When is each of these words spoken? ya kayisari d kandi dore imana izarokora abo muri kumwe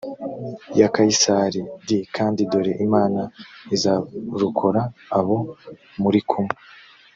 ya 0.79 0.87
kayisari 0.93 1.61
d 1.87 1.89
kandi 2.15 2.41
dore 2.51 2.73
imana 2.85 3.21
izarokora 3.75 4.81
abo 5.19 5.37
muri 6.01 6.19
kumwe 6.29 6.55